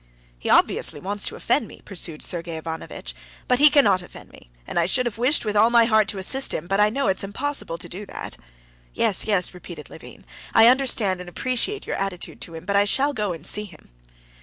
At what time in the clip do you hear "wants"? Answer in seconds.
0.99-1.27